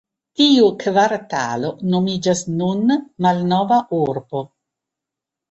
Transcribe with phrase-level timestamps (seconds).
[0.39, 2.91] Tiu kvartalo nomiĝas nun
[3.27, 4.45] "Malnova Urbo".